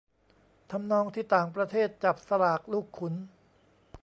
[0.71, 3.13] ทำนองที่ต่างประเทศจับสลากลูกขุน